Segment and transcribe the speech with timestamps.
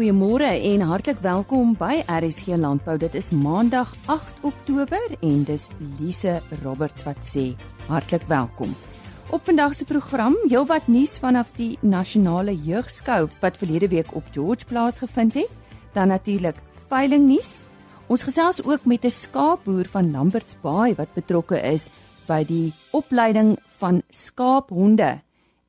[0.00, 2.94] Goeiemôre en hartlik welkom by RSG Landbou.
[2.96, 5.66] Dit is Maandag 8 Oktober en dis
[5.98, 7.42] Lise Roberts wat sê
[7.84, 8.72] hartlik welkom.
[9.28, 14.64] Op vandag se program, heelwat nuus vanaf die nasionale jeugskou wat verlede week op George
[14.72, 15.52] plaasgevind het.
[15.92, 17.60] Dan natuurlik veilingnuus.
[18.08, 21.90] Ons gesels ook met 'n skaapboer van Lamberts Baai wat betrokke is
[22.26, 25.20] by die opleiding van skaaphonde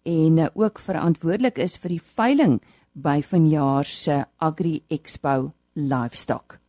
[0.04, 6.60] en ook verantwoordelik is vir die veiling by vanjaar se Agri Expo Livestock.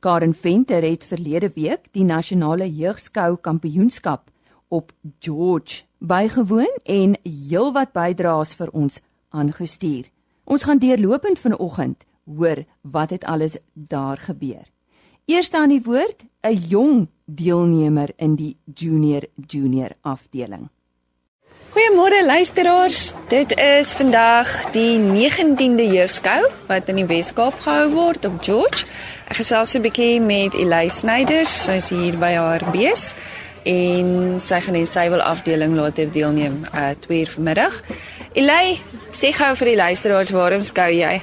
[0.00, 4.30] Karen Venter het verlede week die nasionale jeugskou kampioenskap
[4.68, 10.06] op George bygewoon en heelwat bydraes vir ons aangestuur.
[10.44, 14.64] Ons gaan deurlopend vanoggend hoor wat het alles daar gebeur.
[15.26, 20.68] Eerste aan die woord, 'n jong deelnemer in die junior junior afdeling.
[21.76, 23.12] Goeiemôre luisteraars.
[23.28, 28.86] Dit is vandag die 19de jeugskou wat in die Weskaap gehou word op George.
[29.28, 33.12] Ek gesels 'n bietjie met Elay Snyders, sy is hier by haar bees
[33.64, 37.82] en sy gaan in sy wil afdeling later deelneem uh 2 uur vanmiddag.
[38.32, 38.80] Elay,
[39.12, 41.20] sê gou vir die luisteraars waarom skou jy?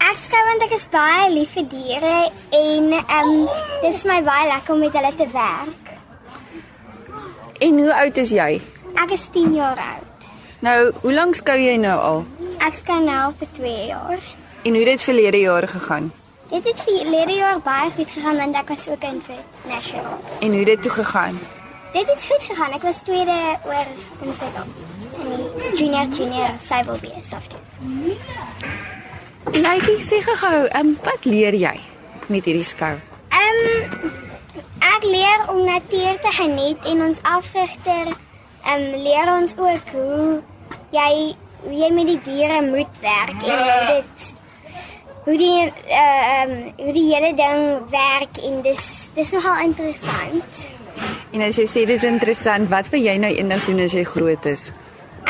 [0.00, 3.48] Ek skou want ek is baie lief vir diere en ehm um,
[3.82, 5.86] dit is my baie lekker om met hulle te werk.
[7.60, 8.60] En hoe oud is jy?
[8.94, 10.30] Ek is 10 jaar oud.
[10.60, 12.24] Nou, hoe lank skou jy nou al?
[12.58, 14.24] Ek skou nou vir 2 jaar.
[14.62, 16.12] En hoe het dit verlede jaar gegaan?
[16.50, 19.22] Dit het verlede jaar baie goed gegaan want ek was ook in
[19.68, 20.18] national.
[20.40, 21.38] En hoe het dit toe gegaan?
[21.92, 22.72] Dit het goed gegaan.
[22.72, 23.86] Ek was tweede oor
[24.22, 24.68] in sy dan.
[25.74, 27.66] Junior junior civil BS afdeling.
[29.50, 31.76] Lykie, sê gou, ehm um, wat leer jy
[32.26, 32.92] met hierdie skou?
[33.28, 34.12] Ehm um,
[34.78, 38.12] ek leer om natuur te geniet en ons afrigter
[38.64, 40.42] ehm um, leer ons ook hoe
[40.90, 44.34] jy hoe jy met die diere moet werk en hoe dit
[45.24, 48.84] hoe die eh, ehm uh, um, hoe die hele ding werk en dis
[49.14, 50.68] dis nogal interessant.
[51.30, 54.04] En as jy sê dit is interessant, wat wil jy nou eendag doen as jy
[54.08, 54.70] groot is?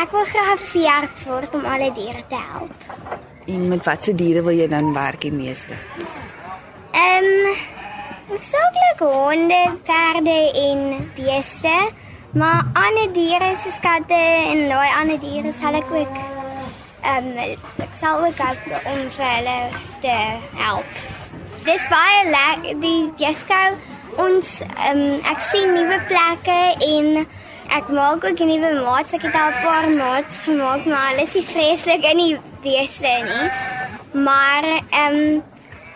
[0.00, 2.86] Ek wil graag veearts word om alle diere te help.
[3.50, 5.76] En met watse diere wil jy dan werk die meeste?
[6.96, 7.58] Ehm um,
[8.30, 11.74] hoofsaaklik honde, perde en beeste,
[12.32, 14.18] maar ander diere soos katte
[14.52, 16.18] en daai ander diere sal ek ook
[17.02, 17.38] ehm um,
[17.82, 19.56] ek sal ook help om vir hulle
[20.04, 20.16] te
[20.60, 21.00] help.
[21.64, 23.74] Dis baie lekker die jeskou
[24.26, 27.26] ons ehm um, ek sien nuwe plekke en
[27.78, 29.14] ek maak ook nuwe maats.
[29.18, 33.14] Ek het al 'n paar maats gemaak, maar hulle is nie vreeslik in die beeste
[33.30, 33.50] nie.
[34.12, 35.42] Maar ehm um,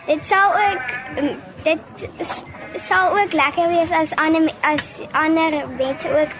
[0.07, 0.85] dit sal ook
[1.17, 1.31] um,
[1.63, 2.05] dit
[2.87, 6.31] sal ook lekker wees as ander as ander mense ook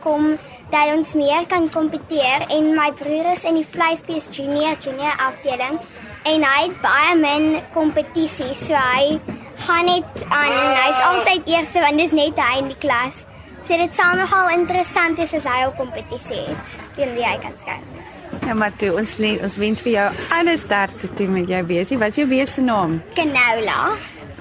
[0.00, 0.36] kom
[0.72, 5.80] dat ons meer kan kompeteer en my broer is in die vleisbees junior junior afdeling
[6.24, 9.18] en hy het baie min kompetisie so hy
[9.66, 13.26] gaan net aan hy's altyd eerste want dis net hy in die klas
[13.62, 17.52] So dit sal nogal interessant is as hy op kompetisie het teen wie hy kan
[17.60, 17.76] skou.
[18.42, 21.98] Ja, maar toe ons ons wens vir jou alles sterkte toe met jou besie.
[21.98, 22.98] Wat is jou besie naam?
[23.14, 23.94] Canola.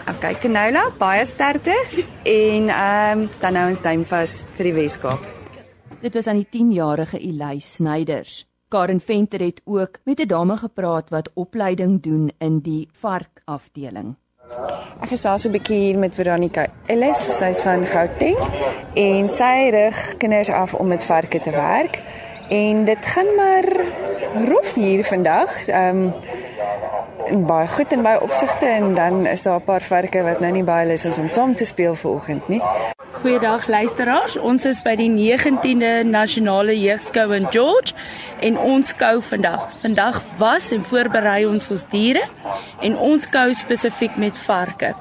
[0.09, 1.75] Okay, Canola, baie sterkte
[2.25, 5.27] en ehm um, dan nou ons duim vas vir die Weskaap.
[6.01, 8.47] Dit was aan die 10-jarige Elay Snyders.
[8.73, 14.15] Karen Venter het ook met 'n dame gepraat wat opleiding doen in die vark afdeling.
[15.01, 18.37] Ek gesels 'n bietjie hier met Veronica Ellis, sy's van Gauteng
[18.95, 22.01] en sy rig kinders af om met varke te werk.
[22.49, 23.85] En dit gaan maar
[24.49, 25.67] roef hier vandag.
[25.67, 26.13] Ehm um,
[27.47, 30.63] baie goed in baie opsigte en dan is daar 'n paar varke wat nou nie
[30.63, 32.61] baie lus is om saam te speel vanoggend nie.
[33.21, 34.37] Goeiedag luisteraars.
[34.37, 37.93] Ons is by die 19de Nasionale Jeugskou in George
[38.39, 39.69] en ons skou vandag.
[39.81, 42.23] Vandag was en voorberei ons ons diere
[42.79, 44.95] en ons skou spesifiek met varke.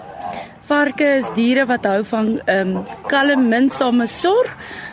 [0.71, 2.77] Varke is diere wat hou van um,
[3.11, 4.53] kalm minsame sorg.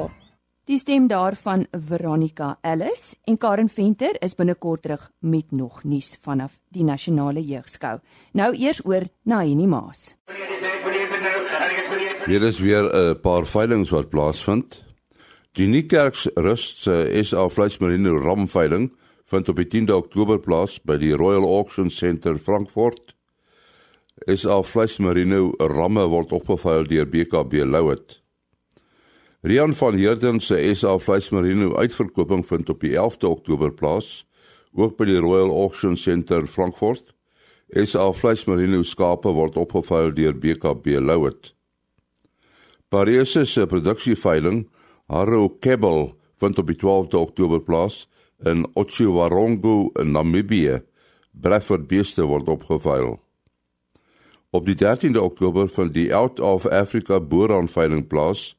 [0.69, 6.59] Die stem daarvan Veronica Ellis en Karen Venter is binnekort terug met nog nuus vanaf
[6.69, 7.99] die nasionale jeugskou.
[8.33, 10.15] Nou eers oor na Henny Maas.
[12.25, 14.83] Hier is weer 'n paar veilinge wat plaasvind.
[15.51, 18.91] Die Niekerks Rust se SA Vleismarine Ram veiling
[19.25, 23.15] vind op die 10de Oktober plaas by die Royal Auction Centre Frankfurt.
[24.29, 28.21] SA Vleismarine ramme word opgeveil deur BKB Louet.
[29.45, 34.23] Rian van Heerden se SA Vleismarine uitverkoping vind op die 11de Oktober plaas
[34.75, 37.13] ook by die Royal Auction Centre Frankfurt.
[37.73, 41.53] SA Vleismarine skape word opgeveil deur BKB Louet.
[42.89, 44.67] Paris se produksieveiling
[45.09, 48.05] Haro Cable vind op die 12de Oktober plaas
[48.43, 50.81] in Otjiwarongo in Namibië.
[51.31, 53.19] Bradford beeste word opgeveil.
[54.55, 58.53] Op die 13de Oktober vind die Out of Africa boeraanveiling plaas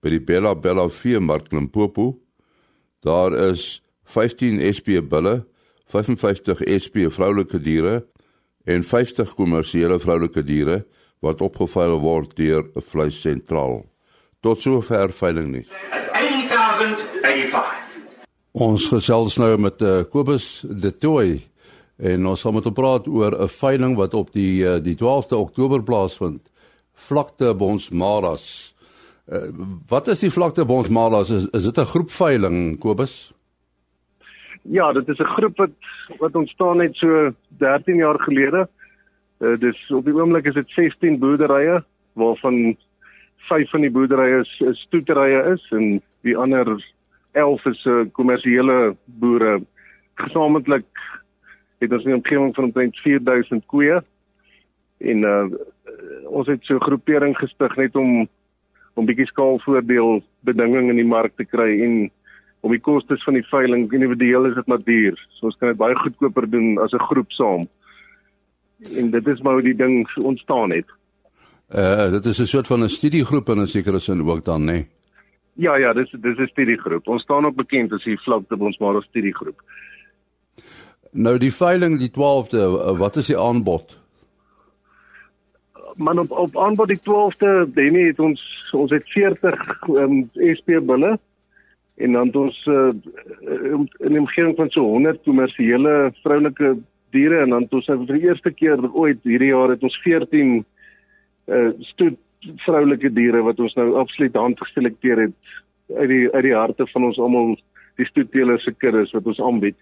[0.00, 2.16] by die Bella Bella veemark in Limpopo.
[3.04, 5.42] Daar is 15 SP bulle,
[5.92, 8.06] 55 SP vroulike diere
[8.64, 10.82] en 50 kommersiële vroulike diere
[11.22, 13.84] wat opgeveil word deur 'n vleissentraal.
[14.40, 15.66] Tot sover veiling nie.
[15.90, 17.81] 8085.
[18.52, 21.38] Ons gesels nou met uh, Kobus De Tooy
[21.96, 25.40] en ons gaan met hom praat oor 'n veiling wat op die uh, die 12de
[25.40, 26.42] Oktober plaasvind.
[26.92, 28.74] Vlakte Bonsmaras.
[29.24, 29.48] Uh,
[29.88, 31.30] wat is die Vlakte Bonsmaras?
[31.30, 33.32] Is, is dit 'n groepveiling, Kobus?
[34.68, 35.72] Ja, dit is 'n groep wat
[36.18, 38.68] wat ontstaan het so 13 jaar gelede.
[39.40, 42.76] Uh, dis op die oomblik is dit 16 boerderye waarvan
[43.48, 46.76] 5 van die boerderye is, is stoeterye is en die ander
[47.32, 49.62] 11 is 'n uh, kommersiële boere.
[50.14, 50.86] Gesamentlik
[51.78, 54.02] het ons 'n omgewing van omtrent 4000 koeie
[54.98, 55.44] en uh,
[56.26, 58.28] ons het so 'n groepering gestig net om
[58.94, 62.10] om bietjie skaalvoordeel bedinging in die mark te kry en
[62.60, 65.16] om die kostes van die veiling individueel is dit maar duur.
[65.28, 67.68] So ons kan dit baie goedkoper doen as 'n groep saam.
[68.96, 70.86] En dit is maar hoe die ding ontstaan het.
[71.74, 74.72] Uh dit is 'n soort van 'n studiegroep in 'n sekere sin ook dan, né?
[74.72, 74.86] Nee?
[75.54, 77.08] Ja ja, dis dis 'n studiegroep.
[77.08, 79.62] Ons staan ook bekend as die vlakte ons maar 'n studiegroep.
[81.10, 84.00] Nou die veiling die 12de, uh, wat is die aanbod?
[85.96, 88.40] Man op op aanbod die 12de, Denny het ons
[88.72, 91.18] ons het 40 um, SP bulle
[91.94, 92.92] en dan het ons uh,
[93.98, 96.76] in 'n omgewing van so 100 kommersiële vroulike
[97.10, 100.64] diere en dan het ons vir die eerste keer ooit hierdie jaar het ons 14
[101.46, 102.18] uh stoet
[102.64, 105.34] vroulike diere wat ons nou absoluut handgeselekteer het
[105.96, 107.54] uit die uit die harte van ons almal
[108.00, 109.76] die stoetteler se kuddes wat ons aanbied.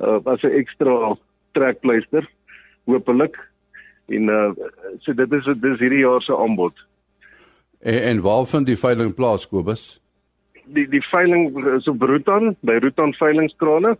[0.00, 1.16] Uh as 'n ekstra
[1.52, 2.28] trekpleister
[2.84, 3.36] hopelik
[4.08, 4.52] en uh
[5.00, 6.74] so dit is dis hierdie jaar se aanbod.
[7.80, 10.00] En, en waar vind die veiling plaas Kobus?
[10.64, 13.96] Die die veiling is op Rutan by Rutan veilingskrane.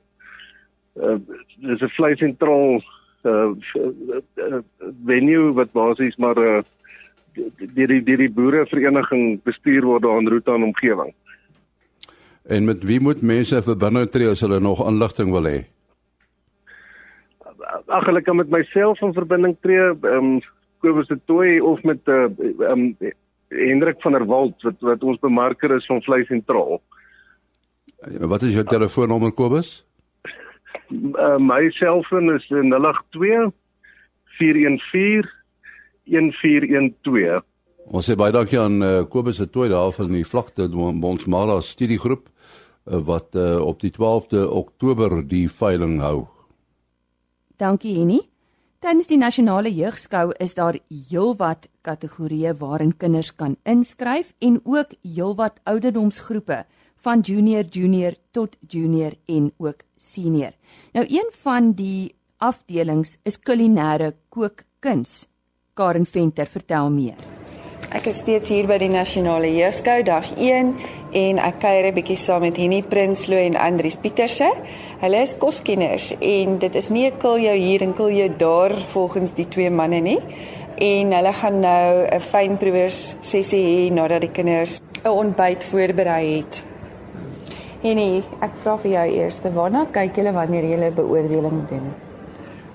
[0.94, 1.18] Uh
[1.56, 2.82] dis 'n vleisentraal
[3.24, 3.50] uh,
[4.36, 4.60] uh
[5.06, 6.62] venue wat basies maar uh
[7.34, 11.12] deur die deur die boerevereniging bestuur word daar in Rutan omgewing.
[12.44, 15.60] En met wie moet mense verbinding tree as hulle nog inligting wil hê?
[17.88, 20.40] Ag hulle kan met myself in verbinding tree, ehm um,
[20.84, 23.12] Kobus de Tooi of met eh, ehm uh, um,
[23.48, 26.82] Hendrik van der Walt wat wat ons bemarker is van vleis en traal.
[28.20, 29.84] Wat is jou telefoonnommer Kobus?
[30.90, 33.52] Uh, my selfoon is 082
[34.38, 35.30] 414
[36.04, 37.44] 1412.
[37.84, 41.60] Ons sê baie dankie aan uh, Kobus se toe daar van die vlakte ons Mala
[41.60, 46.26] studiegroep uh, wat uh, op die 12de Oktober die veiling hou.
[47.60, 48.22] Dankie Henny.
[48.84, 55.60] Tydens die nasionale jeugskou is daar heelwat kategorieë waarin kinders kan inskryf en ook heelwat
[55.64, 56.64] ouderdomsgroepe
[57.04, 60.52] van junior junior tot junior en ook senior.
[60.92, 65.24] Nou een van die afdelings is kulinaire kookkuns.
[65.74, 67.22] Karen Venter vertel meer.
[67.94, 70.68] Ek is steeds hier by die Nasionale Jeugskou dag 1
[71.18, 74.52] en ek kuier 'n bietjie saam met Henny Prinsloo en Andrius Pieterse.
[75.00, 78.72] Hulle is koskenners en dit is nie 'n kil jou hier en kil jou daar
[78.92, 80.20] volgens die twee manne nie.
[80.78, 86.62] En hulle gaan nou 'n fynproevers sessie hê nadat die kinders 'n ontbyt voorberei het.
[87.82, 91.94] Henny, ek vra vir jou eers, waarna kyk julle wanneer julle beoordeling doen?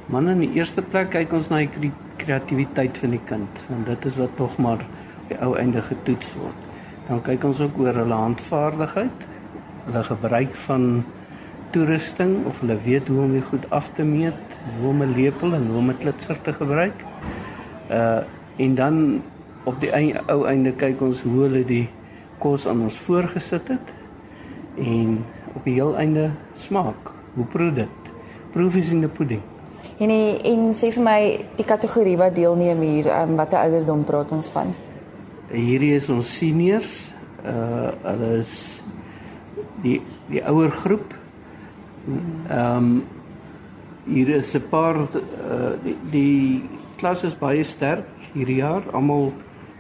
[0.08, 4.06] Man in die eerste plek kyk ons na die kreatiwiteit van die kind want dit
[4.06, 4.84] is wat tog maar
[5.30, 6.68] die ou einde getoets word.
[7.08, 9.26] Dan kyk ons ook oor hulle handvaardigheid,
[9.86, 10.86] hulle gebruik van
[11.74, 15.54] toerusting of hulle weet hoe om die goed af te meet, hoe om 'n lepel
[15.54, 17.06] en hoe om 'n klitser te gebruik.
[17.92, 18.22] Uh
[18.60, 19.22] en dan
[19.64, 21.90] op die einde, ou einde kyk ons hoe hulle die
[22.38, 23.94] kos aan ons voorgesit het
[24.76, 27.12] en op die heel einde smaak.
[27.34, 28.12] Hoe proe dit?
[28.52, 29.42] Proef is in die pudding.
[30.00, 31.22] En en sê vir my
[31.58, 34.76] die kategorie wat deelneem hier, um, watter ouderdom praat ons van?
[35.52, 37.12] Hierdie is ons seniors.
[37.44, 38.82] Uh hulle is
[39.84, 41.20] die die ouer groep
[42.50, 43.04] Ehm um,
[44.06, 48.84] hier is 'n paar uh, die, die klas is baie sterk hierdie jaar.
[48.92, 49.34] Almal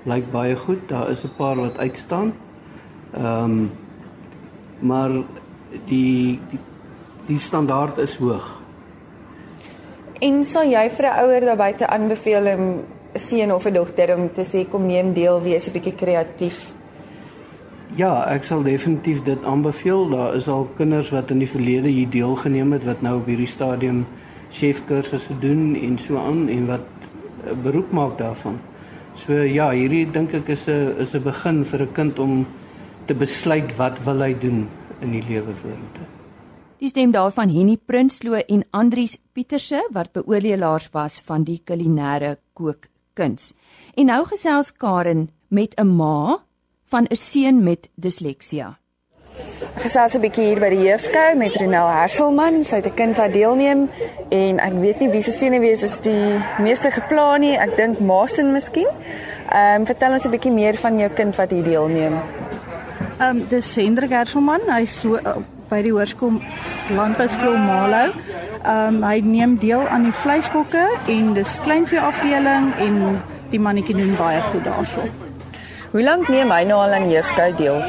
[0.05, 0.87] lyk baie goed.
[0.89, 2.33] Daar is 'n paar wat uitstaan.
[3.13, 3.71] Ehm um,
[4.79, 5.11] maar
[5.85, 6.59] die die
[7.25, 8.58] die standaard is hoog.
[10.19, 12.83] En sal jy vir 'n ouer daar buite aanbeveel 'n
[13.15, 16.79] seun of 'n dogter om te sê kom neem deel, wees 'n bietjie kreatief
[17.97, 20.09] Ja, ek sal definitief dit aanbeveel.
[20.11, 23.49] Daar is al kinders wat in die verlede hier deelgeneem het wat nou op hierdie
[23.49, 24.03] stadium
[24.53, 26.85] chefkursusse doen en so aan en wat
[27.49, 28.59] 'n beroep maak daarvan.
[29.15, 32.45] So ja, hierdie dink ek is 'n is 'n begin vir 'n kind om
[33.05, 34.67] te besluit wat wil hy doen
[35.01, 36.18] in die lewe vorentoe.
[36.79, 43.49] Die stem daarvan Henny Prinsloo en Andries Pieterse wat beoordelaars was van die kulinaire kookkuns.
[43.99, 46.39] En nou gesels Karen met 'n ma
[46.87, 48.79] van 'n seun met disleksia.
[49.75, 53.33] Gesels 'n bietjie hier by die jeugskou met Ronel Herselman, sy het 'n kind wat
[53.33, 53.89] deelneem
[54.29, 57.57] en ek weet nie wie se seun wees is die meeste geplan nie.
[57.57, 58.87] Ek dink Masin miskien.
[59.51, 62.13] Ehm um, vertel ons 'n bietjie meer van jou kind wat hier deelneem.
[63.19, 65.35] Ehm um, dis Hendrik Herselman, hy's so uh,
[65.69, 66.39] by die hoërskool
[66.97, 68.09] Landbouskool Malou.
[68.59, 72.97] Ehm um, hy neem deel aan die vleiskokke en dis kleinvee afdeling en
[73.53, 75.05] die mannetjie doen baie goed daarso.
[75.91, 77.79] Hoe lank neem hy nou al aan jeugskou deel?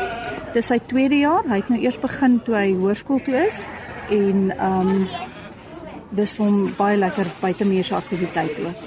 [0.54, 1.48] Dis sy tweede jaar.
[1.48, 3.64] Hy het nou eers begin toe hy hoërskool toe is
[4.10, 5.04] en ehm um,
[6.10, 8.86] dis vir hom baie lekker buitemuurse aktiwiteite ook.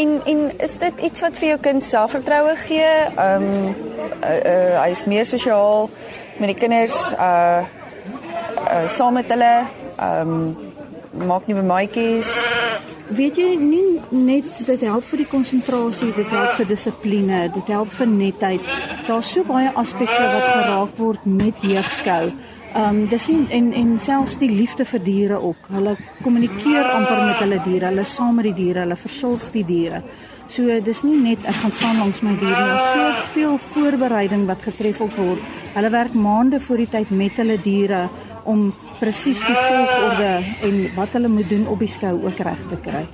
[0.00, 2.92] En en is dit iets wat vir jou kind selfvertroue gee?
[3.16, 3.74] Ehm um,
[4.22, 5.90] uh, uh, hy is meer sosiaal
[6.38, 7.64] met die kinders uh
[8.66, 9.54] uh saam met hulle.
[9.96, 10.56] Ehm um,
[11.26, 12.28] maak nuwe maatjies
[13.08, 17.90] weet jy nie net dit help vir die konsentrasie, dit help vir dissipline, dit help
[17.96, 18.70] vir netheid.
[19.08, 22.32] Daar's so baie aspekte wat geraak word met jeugskou.
[22.68, 25.70] Ehm um, dis nie en en selfs die liefde vir diere ook.
[25.72, 30.02] Hulle kommunikeer amper met hulle diere, hulle saam met die diere, hulle versorg die diere.
[30.48, 34.62] So dis nie net ek gaan staan langs my diere, daar's so veel voorbereiding wat
[34.68, 35.40] getref word.
[35.74, 38.08] Hulle werk maande voor die tyd met hulle diere
[38.48, 40.30] om presies die volgorde
[40.66, 43.04] en wat hulle moet doen op die skou ook reg te kry.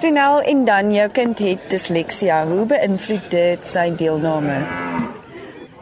[0.00, 2.44] Ronel en dan jou kind het disleksia.
[2.46, 4.60] Hoe beïnvloed dit sy deelname?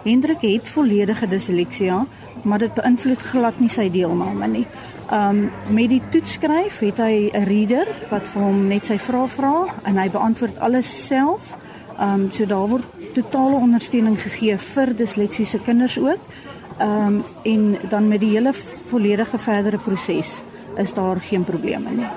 [0.07, 2.05] Hendrik het volledige disleksia,
[2.43, 4.65] maar dit beïnvloed glad nie sy deelname nie.
[5.13, 9.67] Um met die toetskryf het hy 'n reader wat vir hom net sy vrae vra
[9.85, 11.55] en hy beantwoord alles self.
[12.01, 16.21] Um so daar word totale ondersteuning gegee vir disleksiese kinders ook.
[16.79, 18.53] Ehm um, en dan met die hele
[18.87, 20.43] volledige verdere proses
[20.77, 22.09] is daar geen probleme nie.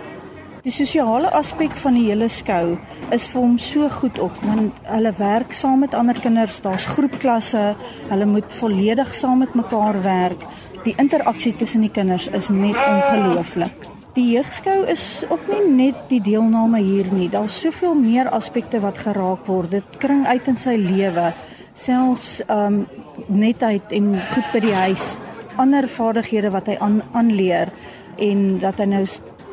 [0.61, 2.77] Die sosiale aspek van die hele skou
[3.15, 7.61] is vir hom so goed op want hulle werk saam met ander kinders, daar's groepklasse,
[8.09, 10.43] hulle moet volledig saam met mekaar werk.
[10.83, 13.87] Die interaksie tussen die kinders is net ongelooflik.
[14.17, 18.99] Die jeugskou is ook nie net die deelname hier nie, daar's soveel meer aspekte wat
[18.99, 19.71] geraak word.
[19.71, 21.31] Dit kring uit in sy lewe
[21.79, 22.83] selfs um
[23.29, 25.17] netheid en goed by die huis,
[25.57, 27.71] ander vaardighede wat hy aan aanleer
[28.17, 29.05] en dat hy nou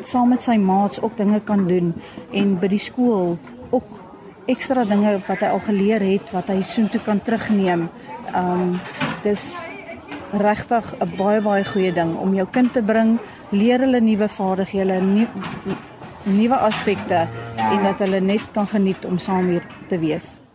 [0.04, 1.94] saam met sy maats ook dinge kan doen
[2.32, 3.36] en by die skool
[3.70, 3.88] ook
[4.50, 7.88] ekstra dinge wat hy al geleer het wat hy soontoe kan terugneem.
[8.36, 8.78] Um
[9.24, 9.42] dis
[10.32, 13.18] regtig 'n baie baie goeie ding om jou kind te bring,
[13.50, 15.00] leer hulle nuwe vaardighede,
[16.24, 20.45] nuwe aspekte en dat hulle net kan geniet om saam hier te wees.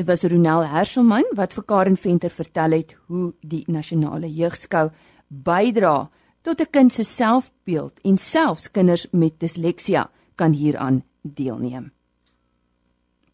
[0.00, 4.86] Dit was Ronel Herselman wat vir Karen Venter vertel het hoe die nasionale jeugskou
[5.28, 6.08] bydra
[6.40, 11.92] tot 'n kind se selfbeeld en selfs kinders met disleksia kan hieraan deelneem.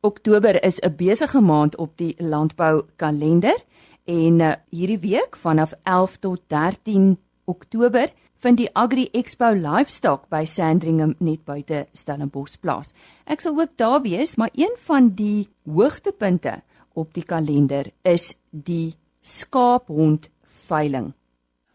[0.00, 3.64] Oktober is 'n besige maand op die landboukalender
[4.04, 8.12] en uh, hierdie week vanaf 11 tot 13 Oktober
[8.46, 12.92] vind die Agri Expo Livestock by Sandringham net buite Stellenbosch plaas.
[13.26, 16.60] Ek sal ook daar wees, maar een van die hoogtepunte
[16.94, 20.28] op die kalender is die skaaphond
[20.68, 21.10] veiling.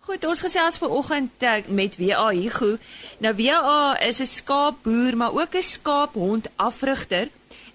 [0.07, 2.77] Goed, ons gesels ver oggend eh, met WA Hugo.
[3.19, 7.27] Nou WA is 'n skaapboer, maar ook 'n skaaphond afrigter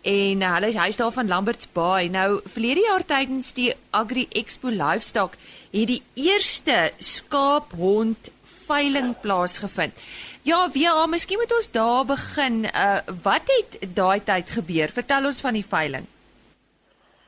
[0.07, 2.09] en uh, hulle is huis daar van Lamberts Bay.
[2.09, 5.35] Nou verlede jaar tydens die Agri Expo Livestock
[5.71, 8.31] het die eerste skaaphond
[8.67, 9.95] veiling plaasgevind.
[10.43, 12.65] Ja, ja, miskien moet ons daar begin.
[12.65, 14.89] Uh wat het daai tyd gebeur?
[14.89, 16.07] Vertel ons van die veiling.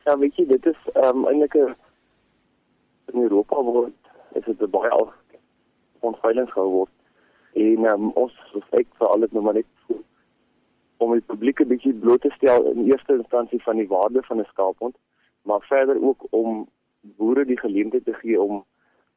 [0.04, 1.74] Ja, weet jy, dit is ehm um, eintlik 'n
[3.12, 3.92] in Europa word
[4.32, 5.12] is dit baie al
[6.00, 6.94] onveilig gehou word.
[7.52, 8.32] En um, ons
[8.70, 9.66] kyk vir alles nou maar net
[10.98, 14.40] om die publiek 'n bietjie bloot te stel in eerste instansie van die waarde van
[14.40, 14.96] 'n skaaphond,
[15.42, 16.68] maar verder ook om
[17.00, 18.64] boere die geleentheid te gee om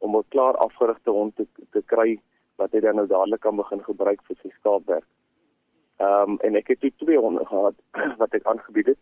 [0.01, 2.19] om 'n klaar afgerigte hond te te kry
[2.55, 5.07] wat hy dan nou dadelik kan begin gebruik vir sy skaapwerk.
[5.97, 7.75] Ehm um, en ek het dit twee honde gehad
[8.21, 9.01] wat ek aangebied het.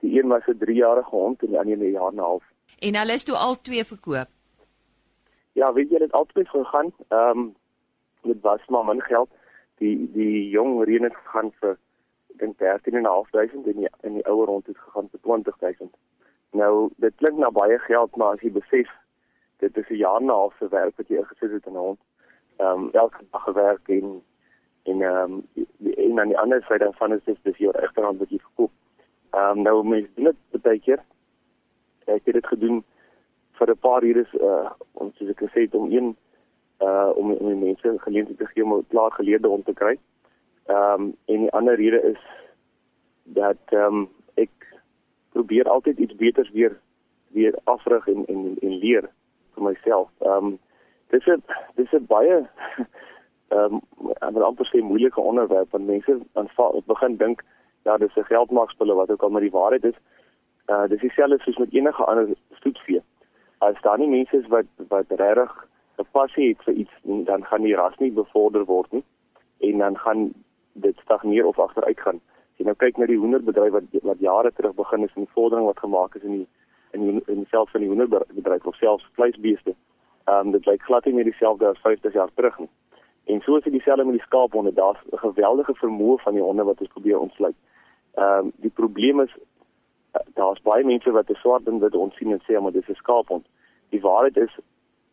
[0.00, 2.44] Die een was 'n 3-jarige hond en die ander 'n jaar en 'n half.
[2.78, 4.30] En hulle is toe al twee verkoop.
[5.52, 6.92] Ja, weet jy dit altyd gegaan.
[7.08, 7.54] Ehm um,
[8.22, 9.30] dit was maar min geld.
[9.78, 11.78] Die die jong reën het gegaan vir
[12.38, 15.94] dink 13.500 en die in die ouer rond het gegaan vir 20000.
[16.50, 18.88] Nou dit klink na baie geld, maar as jy besef
[19.58, 21.76] dit is 'n jaar en 'n half se werk wat jy gesit het in 'n
[21.76, 22.00] hond.
[22.56, 24.22] Ehm um, elke dag gewerk en
[24.82, 25.46] en ehm um,
[25.96, 28.70] en aan die ander syde daarvan is dit dis jou regterhand wat jy verkoop.
[29.30, 31.02] Ehm um, nou mense doen dit baie keer.
[32.04, 32.84] Ek het dit gedoen
[33.52, 36.16] vir 'n paar ure uh om soos ek gesê het om een
[36.80, 39.98] uh om om die mense geleentheid te gee om 'n klaar geleerde om te kry.
[40.66, 42.22] Ehm um, en die ander rede is
[43.22, 44.80] dat ehm um, ek
[45.32, 46.80] probeer altyd iets beters weer
[47.28, 49.10] weer afrig en en en leer
[49.58, 50.08] vir myself.
[50.24, 50.58] Ehm um,
[51.10, 51.42] dis 'n
[51.76, 52.38] dis 'n baie
[53.56, 53.80] ehm
[54.20, 57.44] um, amper sê moeilike onderwerp want mense aanvaar begin dink
[57.84, 59.98] ja, dis 'n geldmarkspille wat ook al maar die waarheid is.
[60.66, 63.02] Uh dis dieselfde soos met enige ander stoetvee.
[63.58, 65.52] As daar nie mense is wat wat regtig
[65.98, 69.04] 'n passie het vir iets nie, dan gaan die ras nie bevorder word nie
[69.58, 70.32] en dan gaan
[70.72, 72.20] dit stagneer of agteruit gaan.
[72.52, 75.34] As jy nou kyk na die hoenderbedryf wat wat jare terug begin is en die
[75.34, 76.48] vordering wat gemaak is in die
[76.90, 79.74] in in selfs van die hoenderbedryf of selfs vleisbeeste.
[80.24, 82.68] Ehm um, dit lyk glad nie dieselfde as 50 jaar terug nie.
[83.24, 84.72] En so is dit dieselfde met die skaaphonde.
[84.72, 87.54] Daar's 'n geweldige vermoë van die honde wat ons probeer ontsluit.
[88.14, 92.16] Ehm um, die probleem is uh, daar's baie mense wat 'n swart ding wat ons
[92.16, 93.46] sien en sê maar dis 'n skaaphond.
[93.88, 94.58] Die waarheid is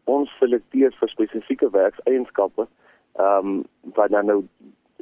[0.04, 2.68] ons selekteer vir spesifieke werkseienskappe
[3.16, 4.44] ehm um, wat dan nou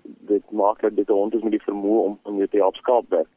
[0.03, 2.75] dit maak dat dit 'n hond is met die vermoë om om jou te help
[2.75, 3.27] skaapwerk.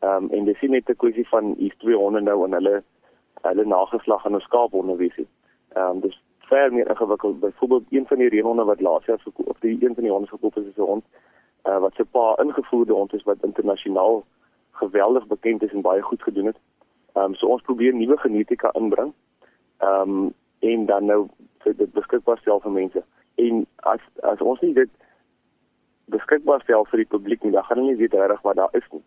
[0.00, 2.82] Ehm um, en dis nie net 'n kwessie van hier twee honde nou en hulle
[3.42, 5.28] hulle nageslag aan 'n skaaphonde wees nie.
[5.74, 7.40] Ehm um, dis ver meer ingewikkeld.
[7.40, 10.28] Byvoorbeeld een van die reenhonde wat laas jaar verkoop of die een van die honde
[10.28, 11.04] verkoop is 'n hond
[11.68, 14.24] uh, wat se pa ingevoerde hond is wat internasionaal
[14.70, 16.56] geweldig bekend is en baie goed gedoen het.
[17.12, 19.12] Ehm um, so ons probeer nuwe genetika inbring.
[19.78, 21.26] Ehm um, en dan nou
[21.58, 23.02] vir dit beskikbaar stel vir mense.
[23.34, 24.90] En as as ons nie dit
[26.04, 28.86] beskikbaar stel vir die publiek nie, dan gaan hulle nie weet reg wat daar is
[28.90, 29.02] nie.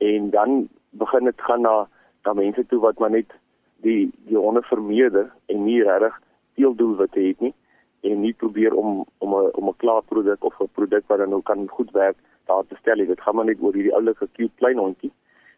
[0.00, 1.88] En dan begin dit gaan na
[2.24, 3.32] na mense toe wat maar net
[3.84, 6.16] die die honde vermeerder en nie reg
[6.54, 7.54] teeldoelwitte het nie
[8.00, 11.28] en nie probeer om om 'n om 'n klaar produk of 'n produk wat dan
[11.28, 12.96] nou kan goed werk daar te stel.
[12.96, 15.12] Dit gaan maar net oor hierdie oulike cute klein hondjie.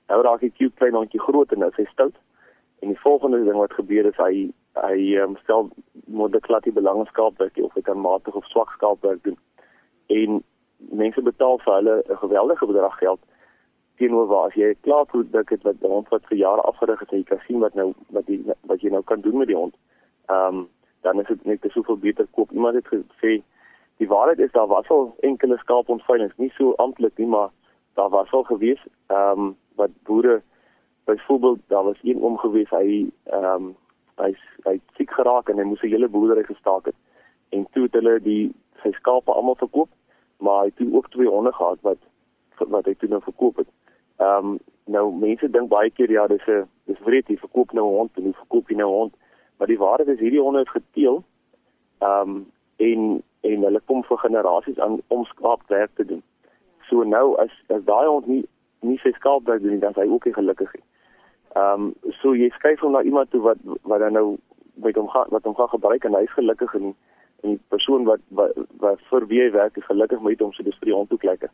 [0.09, 2.17] Nou raak die cute klein hondjie groot en nou hy stout.
[2.81, 4.53] En die volgende ding wat gebeur is hy
[4.87, 5.71] hy um, stel
[6.07, 9.39] moet dit glad nie belangskaapwerk of hy kan matig of swak skaapwerk doen.
[10.07, 10.43] En
[10.77, 13.21] mense betaal vir hulle 'n geweldige bedrag geld
[13.97, 17.01] teenoor waar as jy 'n klaar produk het wat 'n hond wat vir jare afgerig
[17.01, 19.47] het en jy kan sien wat nou wat die wat jy nou kan doen met
[19.47, 19.75] die hond.
[20.27, 20.69] Ehm um,
[21.01, 22.53] dan is dit net soveel beter koop.
[22.53, 23.43] Iemand het gesê
[23.97, 27.49] die waarheid is daar was al enkele skaapontveilings, nie so amptelik nie, maar
[27.95, 30.43] daar was al gewees ehm um, wat boere
[31.05, 33.77] byvoorbeeld daar was een oom gewees hy ehm um,
[34.17, 36.99] hy hy siek geraak en hy moes 'n hele boerdery gestaak het.
[37.49, 39.89] En toe het hulle die sy skape almal verkoop,
[40.39, 41.99] maar hy het ook twee honde gehad wat
[42.59, 43.69] wat hy toe nou verkoop het.
[44.23, 47.87] Ehm um, nou mense dink baie keer ja, dis 'n dis wreed jy verkoop nou
[47.89, 49.15] 'n hond en jy verkoop jy nou 'n hond.
[49.59, 51.23] Maar die waarheid is hierdie honde is geteel.
[51.99, 56.23] Ehm um, en en hulle kom vir generasies aan om skaapwerk te doen.
[56.89, 58.45] So nou as as daai hond nie
[58.81, 60.85] nie sy skaapwerk doen dan is hy ook nie gelukkig nie.
[61.55, 64.39] Ehm um, so jy skuif hom na iemand toe wat wat dan nou
[64.75, 66.95] met hom gaan wat hom gaan gebruik en hy is gelukkig en
[67.43, 70.63] en die persoon wat wat, wat vir wie hy werk is gelukkig met hom so
[70.63, 71.51] dis vir die hond ook lekker.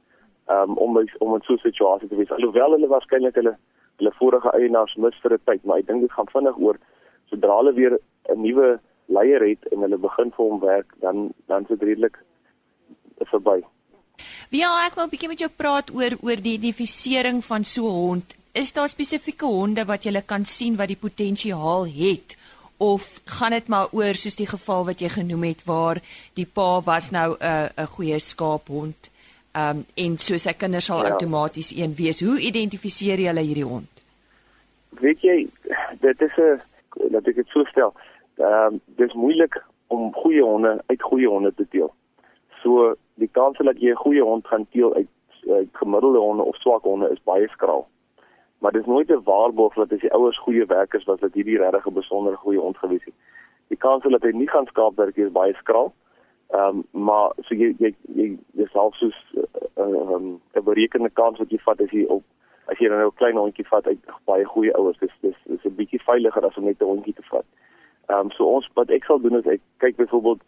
[0.49, 2.31] Um, om om in so 'n situasie te wees.
[2.31, 3.57] Alhoewel hulle waarskynlik hulle
[3.97, 6.77] hulle vorige eienaars mis vir 'n tyd, maar ek dink dit gaan vinnig oor
[7.31, 11.63] sodra hulle weer 'n nuwe leier het en hulle begin vir hom werk, dan dan
[11.63, 12.17] is dit redelik
[13.33, 13.63] verby.
[14.51, 18.01] Ja, ek wil 'n bietjie met jou praat oor oor die identifisering van so 'n
[18.05, 18.37] hond.
[18.53, 22.37] Is daar spesifieke honde wat jy kan sien wat die potensiaal het?
[22.79, 26.01] Of gaan dit maar oor soos die geval wat jy genoem het waar
[26.35, 29.11] die pa was nou 'n 'n goeie skaaphond?
[29.59, 31.13] Um en so sy kinders sal ja.
[31.13, 32.21] outomaties een wees.
[32.25, 34.05] Hoe identifiseer jy hierdie hond?
[35.01, 35.39] Weet jy,
[36.01, 36.61] dit is 'n
[37.11, 37.95] laat ek dit so stel.
[38.37, 41.93] Ehm um, dis moeilik om goeie honde uit goeie honde te teel.
[42.63, 45.09] So die kans dat jy 'n goeie hond gaan teel uit,
[45.49, 47.89] uit gemiddelde honde of swak honde is baie skraal.
[48.59, 51.87] Maar dis nooit 'n waarborg dat as die ouers goeie werkers was dat hierdie regtig
[51.87, 53.15] 'n besondere goeie hond gewees het.
[53.69, 55.93] Die kans dat hy nie gaan skaapwerk is baie skraal.
[55.93, 56.08] Ehm
[56.51, 61.39] um, maar so jy jy jy dis half soos 'n uh, um, 'n berekende kans
[61.39, 62.25] wat jy vat as jy op
[62.69, 64.99] as jy nou 'n klein hondjie vat uit baie goeie ouers.
[64.99, 67.45] Dis dis dis 'n bietjie veiliger as om net 'n hondjie te vat.
[68.09, 70.43] Ehm um, so ons wat ek sal doen is ek kyk byvoorbeeld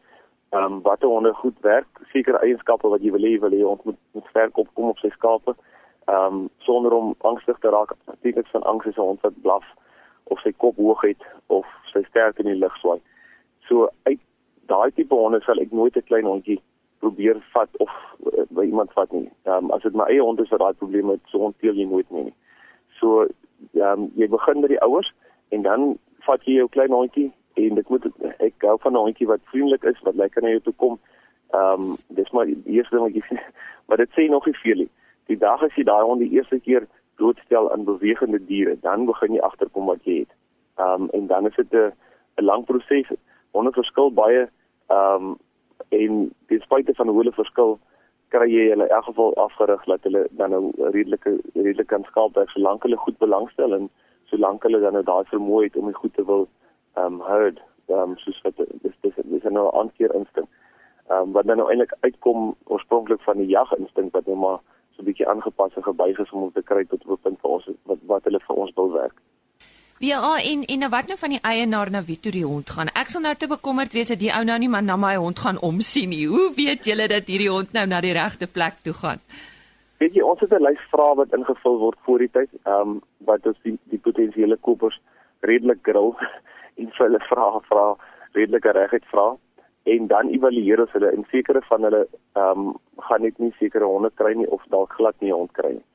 [0.51, 3.83] ehm um, watter honde goed werk, sekere eienskappe wat jy wil hê wil hê ons
[3.85, 5.55] moet moet sterk opkom op sy skape.
[6.09, 7.93] Ehm um, sonder om angstig te raak.
[8.07, 9.65] Natuurlik van angs is 'n hond wat blaf
[10.25, 13.01] of sy kop hoog het of sy sterk in die lug swaai.
[13.69, 14.21] So uit
[14.73, 16.61] daai tipe honde sal ek nooit 'n klein hondjie
[17.01, 17.91] probeer vat of
[18.27, 19.29] uh, by iemand vat nie.
[19.49, 21.87] Ehm um, as dit my eie hond is wat daai probleem het, so onteel jy
[21.89, 22.33] nooit nie.
[23.01, 23.27] So
[23.75, 25.13] ehm um, jy begin met die ouers
[25.57, 27.31] en dan vat jy jou klein hondjie
[27.61, 28.07] en dit moet
[28.39, 30.99] ek hou van 'n hondjie wat vriendelik is, wat lekker na jou toe kom.
[31.55, 33.41] Ehm um, dis maar die eerste ding wat jy sê,
[33.87, 34.91] maar dit sê nog nie veel nie.
[35.27, 39.35] Die dag as jy daai hond die eerste keer doodstel aan bewegende diere, dan begin
[39.35, 40.33] jy agterkom wat jy het.
[40.79, 41.93] Ehm um, en dan is dit 'n
[42.39, 43.09] 'n lang proses.
[43.53, 44.49] Honde verskil baie
[44.91, 45.39] ehm um,
[45.89, 47.79] en ten spyte van hoe hulle verskil,
[48.35, 52.51] kry jy hulle in elk geval afgerig dat hulle dan nou redelike redelike kan skaapwerk
[52.55, 53.89] solank hulle goed belangstel en
[54.31, 56.47] solank hulle dan nou daai vermoë het om die goed te wil
[56.95, 57.59] ehm um, herd
[57.91, 60.49] ehm um, soos wat dis dis dis 'n nou aankeer instink.
[61.11, 64.59] Ehm um, wat dan nou eintlik uitkom oorspronklik van die jag instink wat nou maar
[64.91, 67.41] so 'n bietjie aangepas en gebuig is om om te kry tot op 'n punt
[67.41, 69.20] vir ons wat wat hulle vir ons wil werk.
[70.01, 72.89] Ja, en en nou wat nou van die eienaar na wie toe die hond gaan?
[72.97, 75.43] Ek sal nou te bekommerd wees dat die ou nou nie maar na my hond
[75.45, 76.23] gaan omsien nie.
[76.31, 79.21] Hoe weet julle dat hierdie hond nou na die regte plek toe gaan?
[80.01, 82.97] Weet jy, ons het 'n lys vrae wat ingevul word voor die tyd, ehm um,
[83.29, 84.99] wat ons die, die potensiële kopers
[85.41, 86.17] redelik grill
[86.81, 87.87] en vir hulle vra vra
[88.33, 89.37] redelike regheid vra
[89.85, 93.85] en dan evalueer ons hulle en sekere van hulle ehm um, gaan net nie sekere
[93.85, 95.89] honde kry nie of dalk glad nie hond kry nie.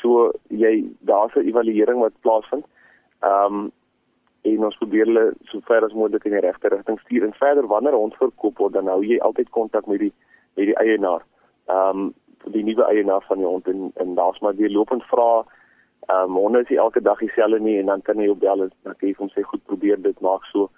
[0.00, 2.62] So jy daar's 'n evaluering wat plaasvind.
[2.62, 2.78] Ehm
[3.22, 3.70] um,
[4.42, 7.66] en ons probeer hulle so ver as moontlik in die regte rigting stuur en verder
[7.68, 10.12] wanneer ons verkoop word dan hou jy altyd kontak met die
[10.56, 11.24] met die eienaar.
[11.68, 12.10] Ehm um,
[12.48, 15.44] die nuwe eienaar van die hond en en daar's maar die lopend vra
[16.08, 18.72] ehm um, honde is elke dag dieselfde nie en dan kan jy op bel en
[18.82, 20.70] dan kan jy hom sê goed probeer dit maak so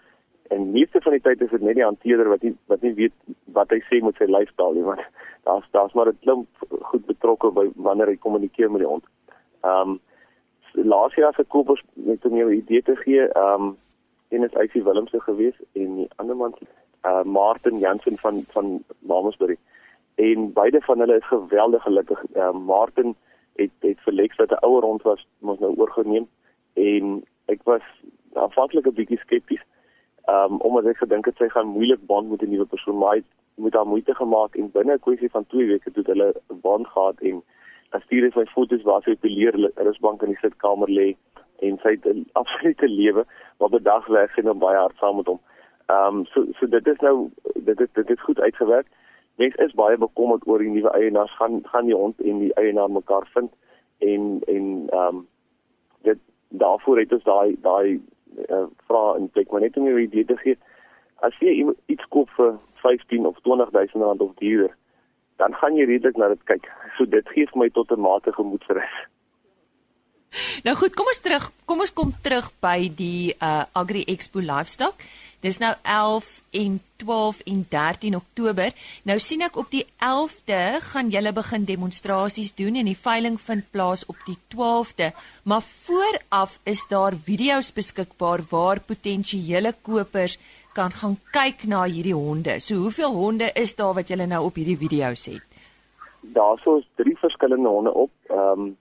[0.50, 3.14] en meeste van die tyd is dit net die hanteerder wat nie wat nie weet
[3.58, 5.04] wat hy sê met sy lifestyle nie want
[5.48, 6.48] daar's daar's maar 'n klomp
[6.90, 9.04] goed betrokke by wanneer hy kommunikeer met die hond.
[9.64, 10.00] Ehm um,
[10.72, 13.76] laas jaar se kopers net om jou idee te gee, ehm um,
[14.28, 16.54] een is Isie Willemse gewees en die ander man
[17.00, 19.56] eh uh, Martin Jansen van van Mamasbury.
[20.14, 22.24] En beide van hulle is geweldig gelukkig.
[22.32, 23.14] Ehm uh, Martin
[23.56, 26.28] het het vir Lex wat 'n ouer hond was, mos nou oorgeneem
[26.72, 27.82] en ek was
[28.32, 29.64] aanvanklik 'n bietjie skepties
[30.24, 33.14] Ehm um, omdat ek gedink het sy gaan moeilik band met 'n nuwe persoon, maar
[33.14, 33.22] hy
[33.54, 36.86] moet daar moeite gemaak en binne 'n kwessie van 2 weke het hulle 'n band
[36.86, 37.42] gehad en
[38.00, 41.14] stuur hy sy foto's waar sy op die leer rusbank in die sitkamer lê
[41.62, 43.24] en sy het 'n absolute lewe
[43.58, 45.40] wat bedag weg en baie hard saam met hom.
[45.86, 48.86] Ehm um, so so dit is nou dit is dit is goed uitgewerk.
[49.36, 52.90] Mens is baie bekommerd oor die nuwe eienaars gaan gaan die hond en die eienaar
[52.90, 53.52] mekaar vind
[53.98, 55.26] en en ehm um,
[56.02, 58.00] dit daarvoor het ons daai daai
[58.48, 60.56] uh, vra in plek maar net om jou idee te gee
[61.26, 64.76] as jy iets koop vir 15 of 20000 rand of duurder
[65.42, 68.32] dan gaan jy redelik na dit kyk so dit gee vir my tot 'n mate
[68.38, 68.94] gemoedsrus
[70.64, 71.50] Nou goed, kom ons terug.
[71.68, 75.04] Kom ons kom terug by die uh Agri Expo Livestock.
[75.42, 76.28] Dis nou 11
[76.60, 78.70] en 12 en 13 Oktober.
[79.02, 83.66] Nou sien ek op die 11de gaan julle begin demonstrasies doen en die veiling vind
[83.74, 85.10] plaas op die 12de.
[85.42, 90.38] Maar vooraf is daar video's beskikbaar waar potensiële kopers
[90.74, 92.60] kan gaan kyk na hierdie honde.
[92.60, 95.42] So hoeveel honde is daar wat julle nou op hierdie video's het?
[96.20, 98.10] Daarso is drie verskillende honde op.
[98.28, 98.76] Ehm um,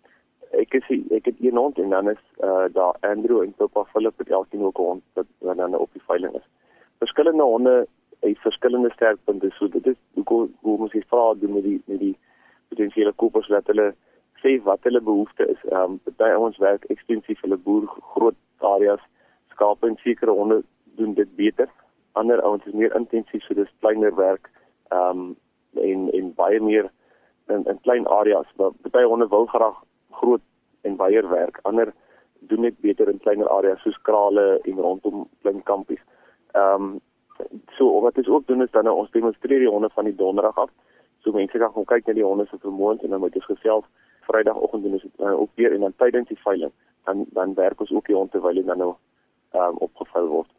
[0.51, 4.17] ek is ek het een hond en dan is uh daar Andrew en Papa Philip
[4.17, 6.47] het elkeen ook 'n hond wat dan op die veiling is.
[6.99, 7.87] Verskillende honde
[8.19, 9.49] het verskillende sterkpunte.
[9.49, 12.17] So dit is hoe hoe moet jy vra doen met die met die
[12.67, 13.93] potensiële kopers dat hulle
[14.43, 15.61] sê wat hulle behoefte is.
[15.69, 19.03] Ehm um, party ouens werk ekstensief hulle boer groot areas
[19.49, 20.63] skape en sekere honde
[20.95, 21.69] doen dit beter.
[22.13, 24.49] Ander ouens is meer intensief so dis kleiner werk.
[24.89, 25.37] Ehm um,
[25.73, 26.91] en en baie meer
[27.47, 28.47] in in klein areas.
[28.55, 30.41] Party honde wil graag groot
[30.81, 31.59] en wyeer werk.
[31.61, 31.93] Ander
[32.39, 36.03] doen net beter in kleiner areas soos krale en rondom klein kampies.
[36.51, 36.99] Ehm um,
[37.77, 40.57] so wat ons ook doen is dan nou ons demonstreer die honde van die donderdag
[40.57, 40.69] af.
[41.19, 43.85] So mense kan kom kyk na die honde se vermoëns en dan moet jy gesels
[44.21, 46.71] Vrydagoggend doen ons dit uh, ook weer en dan tydens die veiling
[47.05, 48.93] dan dan werk ons ook hier om terwyl dit dan nou
[49.51, 50.49] ehm um, opgevou word.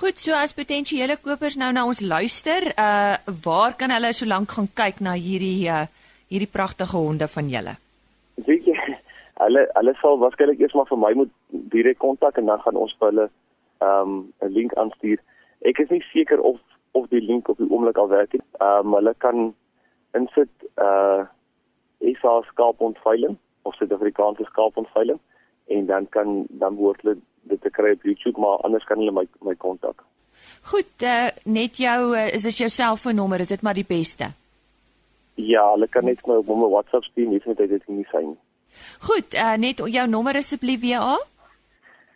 [0.00, 4.54] Goed, so as potensiële kopers nou na ons luister, uh waar kan hulle so lank
[4.56, 5.84] gaan kyk na hierdie uh
[6.32, 7.74] hierdie pragtige honde van julle?
[8.46, 8.76] Weet jy,
[9.44, 11.32] hulle hulle sal waarskynlik eers maar vir my moet
[11.74, 13.28] direk kontak en dan gaan ons vir hulle
[13.84, 15.20] ehm um, 'n link aanstuur.
[15.68, 16.58] Ek is nie seker of
[16.92, 18.44] of die link op die oomblik al werk nie.
[18.60, 19.54] Ehm um, hulle kan
[20.16, 21.24] insit uh
[22.16, 25.20] SA skaapontveiling of Suid-Afrikaanse skaapontveiling
[25.68, 27.16] en dan kan dan word hulle
[27.50, 30.04] dit te kry op YouTube maar anders kan hulle my my kontak.
[30.62, 34.30] Goed, uh, net jou uh, is dit jou selfoonnommer, is dit maar die beste.
[35.34, 38.36] Ja, hulle kan net my op my WhatsApp stuur, nie net dit nie sien.
[39.08, 41.28] Goed, uh, net jou nommer asseblief weer aan.